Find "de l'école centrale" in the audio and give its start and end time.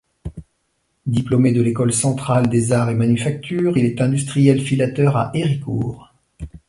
1.53-2.49